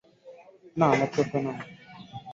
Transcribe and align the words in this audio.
না, 0.77 0.87
ল্যাপটপটা 0.91 1.39
নাও। 1.45 1.57